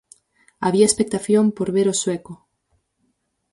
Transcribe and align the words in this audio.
Había 0.65 0.87
expectación 0.89 1.45
por 1.57 1.67
ver 1.75 1.87
ao 1.89 1.99
sueco. 2.03 2.33